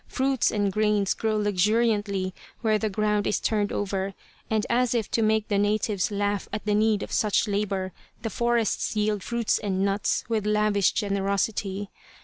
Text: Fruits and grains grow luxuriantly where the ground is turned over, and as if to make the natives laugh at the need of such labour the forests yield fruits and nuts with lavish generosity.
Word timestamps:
Fruits 0.07 0.49
and 0.49 0.73
grains 0.73 1.13
grow 1.13 1.37
luxuriantly 1.37 2.33
where 2.61 2.79
the 2.79 2.89
ground 2.89 3.27
is 3.27 3.39
turned 3.39 3.71
over, 3.71 4.15
and 4.49 4.65
as 4.67 4.95
if 4.95 5.11
to 5.11 5.21
make 5.21 5.47
the 5.47 5.59
natives 5.59 6.09
laugh 6.09 6.49
at 6.51 6.65
the 6.65 6.73
need 6.73 7.03
of 7.03 7.11
such 7.11 7.47
labour 7.47 7.93
the 8.23 8.31
forests 8.31 8.95
yield 8.95 9.21
fruits 9.21 9.59
and 9.59 9.85
nuts 9.85 10.23
with 10.27 10.47
lavish 10.47 10.93
generosity. 10.93 11.91